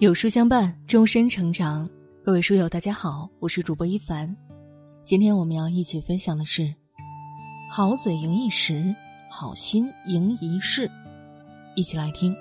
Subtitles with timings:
[0.00, 1.84] 有书相伴，终身成长。
[2.24, 4.32] 各位书友，大家好，我是主播一凡。
[5.02, 6.72] 今天我们要一起分享的是：
[7.68, 8.94] 好嘴赢一时，
[9.28, 10.88] 好心赢一世。
[11.74, 12.32] 一起来听。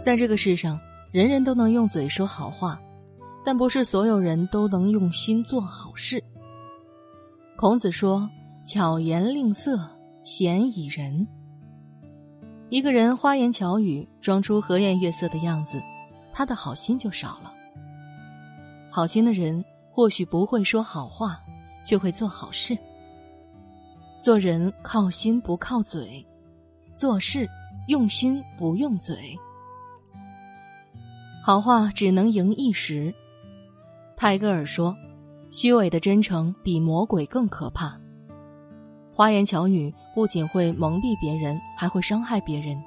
[0.00, 0.80] 在这个世上，
[1.10, 2.80] 人人都能用嘴说好话，
[3.44, 6.24] 但不是所有人都能用心做好事。
[7.56, 8.26] 孔子说
[8.64, 9.78] ：“巧言令色，
[10.24, 11.28] 鲜矣仁。”
[12.72, 15.78] 一个人花言巧语，装出和颜悦色的样子，
[16.32, 17.52] 他的好心就少了。
[18.90, 21.38] 好心的人或许不会说好话，
[21.84, 22.74] 却会做好事。
[24.18, 26.26] 做人靠心不靠嘴，
[26.94, 27.46] 做事
[27.88, 29.38] 用心不用嘴。
[31.44, 33.12] 好话只能赢一时。
[34.16, 34.96] 泰戈尔说
[35.52, 38.00] ：“虚伪的真诚比魔鬼更可怕。”
[39.12, 42.80] 花言巧语不仅会蒙蔽别人，还会伤害别人。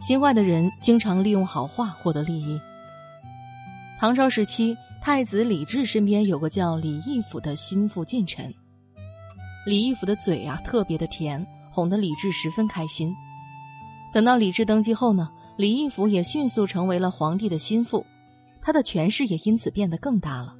[0.00, 2.60] 心坏的人经常利用好话获得利益。
[3.98, 8.52] 唐朝时期，太子李治身边有个叫李义府的心腹近臣。
[9.64, 13.14] 李义府的嘴啊特别的甜，哄得李治十分开心。
[14.12, 18.04] 等到李治登基后呢，李义府也迅速成为了皇帝的心腹，
[18.60, 20.54] 他的权势也因此变得更大了。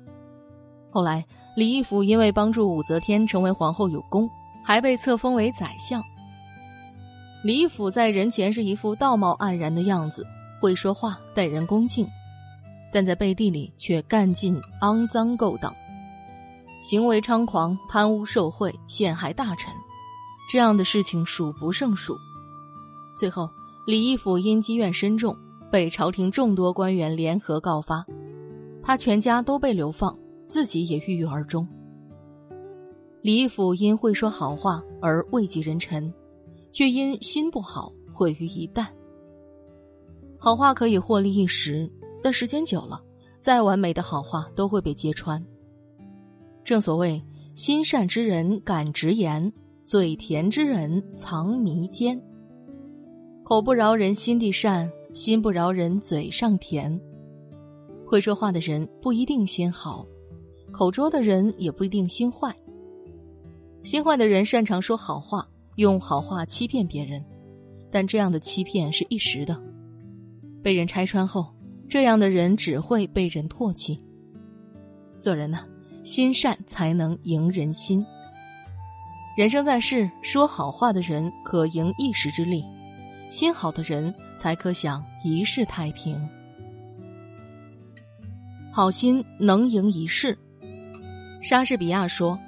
[0.91, 4.31] 后来，李义府因为帮助武则天成为皇后有功。
[4.65, 6.03] 还被册封为宰相。
[7.45, 10.27] 李义府在人前是一副道貌岸然的样子，
[10.61, 12.09] 会说话，待人恭敬，
[12.91, 15.70] 但在背地里却干尽肮脏勾当，
[16.83, 19.70] 行为猖狂，贪污受贿，陷害大臣，
[20.51, 22.17] 这样的事情数不胜数。
[23.19, 23.48] 最后，
[23.87, 25.37] 李义府因积怨深重，
[25.70, 28.03] 被朝廷众多官员联合告发，
[28.83, 31.69] 他全家都被流放，自己也郁郁而终。
[33.25, 36.12] 李义府因会说好话而位极人臣，
[36.72, 38.86] 却因心不好毁于一旦。
[40.36, 41.90] 好话可以获利一时，
[42.23, 43.02] 但时间久了，
[43.40, 45.42] 再完美的好话都会被揭穿。
[46.67, 47.18] 正所谓，
[47.55, 49.51] 心善之人敢直言，
[49.86, 52.23] 嘴甜之人藏迷奸。
[53.42, 57.01] 口不饶人，心地善；心不饶人，嘴上甜。
[58.05, 60.07] 会说话的人不一定心好，
[60.70, 62.55] 口拙的人也不一定心坏。
[63.84, 65.46] 心坏的人擅长说好话，
[65.77, 67.22] 用好话欺骗别人，
[67.92, 69.61] 但这样的欺骗是一时的，
[70.62, 71.55] 被人拆穿后，
[71.86, 74.02] 这样的人只会被人唾弃。
[75.20, 75.67] 做人呢，
[76.02, 78.02] 心善才能赢人心。
[79.36, 82.64] 人生在世，说好话的人可赢一时之利，
[83.30, 86.18] 心好的人才可享一世太平。
[88.72, 90.36] 好心能赢一世。
[91.42, 92.39] 莎士比亚说。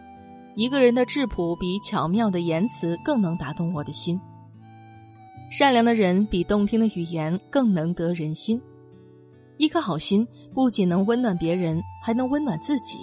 [0.57, 4.19] 一个人的质朴比巧妙的言辞更能打动我的心。
[5.51, 8.61] 善良的人比动听的语言更能得人心。
[9.59, 12.99] 一颗好心不仅能温暖别人，还能温暖自己。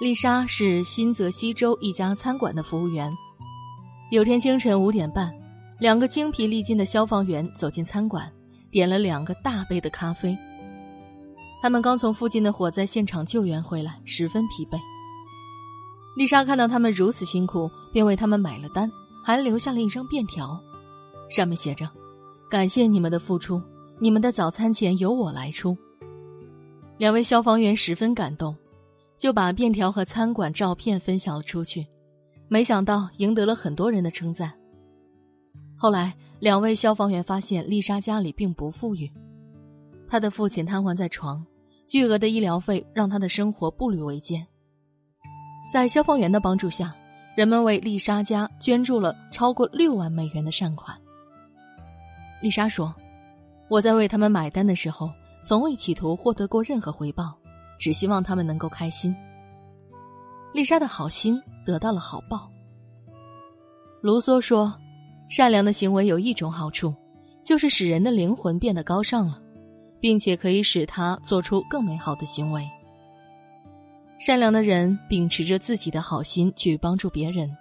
[0.00, 3.10] 丽莎是新泽西州一家餐馆的服务员。
[4.10, 5.32] 有天清晨五点半，
[5.78, 8.28] 两个精疲力尽的消防员走进餐馆，
[8.72, 10.36] 点了两个大杯的咖啡。
[11.62, 14.76] 他们刚从附近的火灾现场救援回来，十分疲惫。
[16.16, 18.90] 丽莎看到他们如此辛苦，便为他们买了单，
[19.22, 20.58] 还留下了一张便条，
[21.28, 21.86] 上面写着
[22.50, 23.62] ：“感谢你们的付出，
[23.98, 25.76] 你们的早餐钱由我来出。”
[26.96, 28.56] 两位消防员十分感动，
[29.18, 31.86] 就把便条和餐馆照片分享了出去，
[32.48, 34.50] 没想到赢得了很多人的称赞。
[35.76, 39.12] 后来，两位消防员发现丽莎家里并不富裕，
[40.08, 41.44] 她的父亲瘫痪在床，
[41.86, 44.46] 巨额的医疗费让她的生活步履维艰。
[45.68, 46.94] 在消防员的帮助下，
[47.34, 50.96] 人们为丽莎家捐助了超过六万美元的善款。
[52.40, 52.94] 丽莎说
[53.68, 55.10] ：“我在为他们买单的时候，
[55.42, 57.34] 从未企图获得过任何回报，
[57.78, 59.14] 只希望他们能够开心。”
[60.54, 62.48] 丽莎的好心得到了好报。
[64.02, 64.72] 卢梭说
[65.28, 66.94] ：“善良的行为有一种好处，
[67.44, 69.40] 就是使人的灵魂变得高尚了，
[70.00, 72.64] 并且可以使他做出更美好的行为。”
[74.18, 77.54] 善良的人秉持着自己的好心去帮助别人，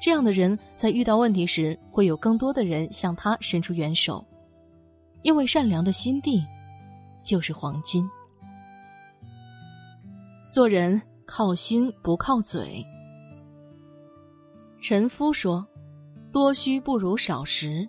[0.00, 4.24] 这样的人在遇到问题时，会有更多的人向他伸出援手，
[5.22, 6.44] 因为善良的心地
[7.24, 8.06] 就是黄金。
[10.50, 12.84] 做人靠心不靠嘴。
[14.82, 15.66] 陈夫说
[16.30, 17.88] ：“多虚不如少实。”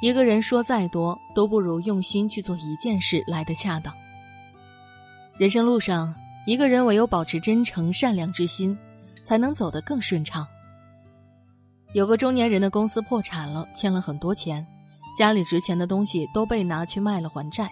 [0.00, 3.92] 一个人说再多，都不如用心去做一件事来的恰当。
[5.36, 6.14] 人生路上。
[6.48, 8.74] 一个人唯有保持真诚善良之心，
[9.22, 10.46] 才能走得更顺畅。
[11.92, 14.66] 有个中年人的公司破产了，欠了很多钱，
[15.14, 17.70] 家里值钱的东西都被拿去卖了还债。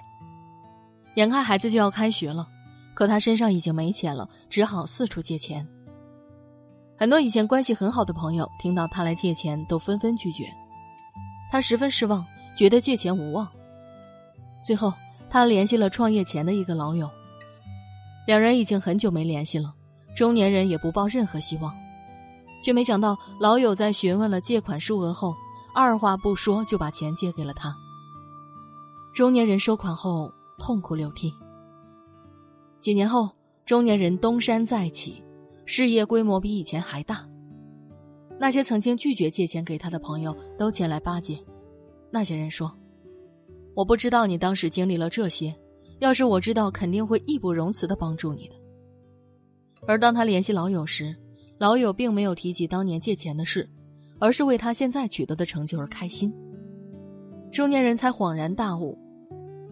[1.14, 2.46] 眼看孩子就要开学了，
[2.92, 5.66] 可他身上已经没钱了，只好四处借钱。
[6.98, 10.52] 很多以前关系很好的朋友听到他来借钱，都纷纷拒绝。
[11.50, 12.22] 他十分失望，
[12.54, 13.48] 觉得借钱无望。
[14.62, 14.92] 最后，
[15.30, 17.08] 他联系了创业前的一个老友。
[18.26, 19.72] 两人已经很久没联系了，
[20.16, 21.72] 中年人也不抱任何希望，
[22.62, 25.34] 却没想到老友在询问了借款数额后，
[25.74, 27.74] 二话不说就把钱借给了他。
[29.14, 31.32] 中年人收款后痛哭流涕。
[32.80, 33.30] 几年后，
[33.64, 35.22] 中年人东山再起。
[35.68, 37.28] 事业规模比以前还大，
[38.38, 41.36] 那些曾经拒绝借钱给他的朋友都前来巴结。
[42.08, 42.72] 那些人说
[43.74, 45.52] ：“我不知道你当时经历了这些，
[45.98, 48.54] 要是我知道，肯定会义不容辞的帮助你的。”
[49.86, 51.14] 而当他联系老友时，
[51.58, 53.68] 老友并没有提及当年借钱的事，
[54.18, 56.32] 而是为他现在取得的成就而开心。
[57.52, 58.98] 中年人才恍然大悟：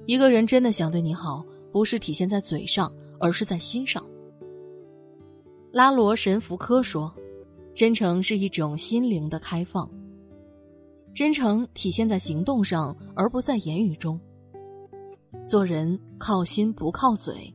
[0.07, 4.03] 一个人真的想对你好，不是体现在嘴上，而是在心上。
[5.73, 7.13] 拉罗什福科说
[7.75, 9.91] ：“真诚是一种心灵的开放。
[11.13, 14.19] 真诚体现在行动上，而不在言语中。
[15.47, 17.55] 做人靠心不靠嘴，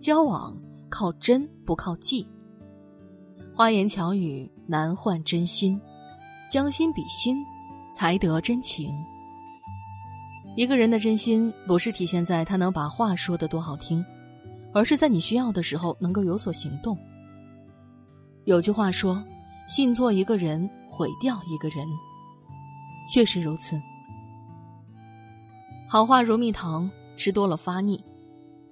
[0.00, 0.56] 交往
[0.90, 2.26] 靠真不靠记。
[3.54, 5.80] 花言巧语难换真心，
[6.50, 7.36] 将心比心，
[7.94, 8.92] 才得真情。
[10.56, 14.04] 一个人的真心，不是体现在他能把话说得多好听，
[14.74, 16.98] 而是在你需要的时候能够有所行动。”
[18.44, 19.22] 有句话说
[19.68, 21.86] ：“信错一个人，毁掉一个人。”
[23.08, 23.80] 确实如此。
[25.88, 26.90] 好话如蜜糖，
[27.22, 27.96] 吃多了发腻；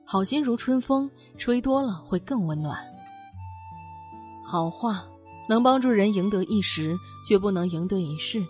[0.05, 1.09] 好心如春风，
[1.39, 2.85] 吹多了会更温暖。
[4.45, 5.05] 好话
[5.49, 8.41] 能帮助人赢得一时，却不能赢得一世；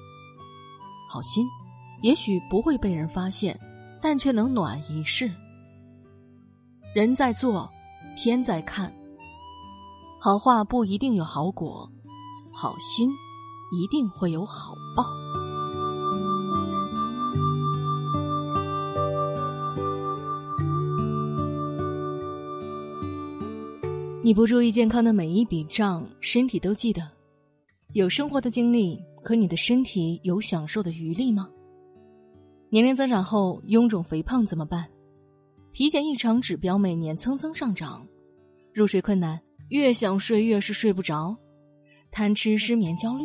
[1.07, 1.47] 好心
[2.01, 3.61] 也许不会被人发现，
[4.01, 5.31] 但却能暖一世。
[6.95, 7.69] 人在做，
[8.17, 8.91] 天在看。
[10.19, 11.87] 好话不一定有好果，
[12.51, 13.11] 好心
[13.71, 15.05] 一定会有好报。
[24.31, 27.03] 你不注意健康的每一笔账，身体都记得。
[27.95, 31.49] 有生活的经历，可你的身体有享受的余力吗？
[32.69, 34.87] 年龄增长后，臃肿肥胖怎么办？
[35.73, 38.07] 体检异常指标每年蹭蹭上涨，
[38.73, 39.37] 入睡困难。
[39.71, 41.37] 越想睡越是睡不着，
[42.13, 43.25] 贪吃、失眠、焦虑，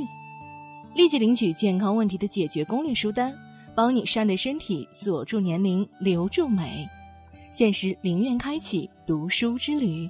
[0.95, 3.31] 立即领取健康问题的解决攻略书单，
[3.75, 6.83] 帮你善待身体，锁住年龄，留住美。
[7.51, 10.09] 限时零元开启读书之旅。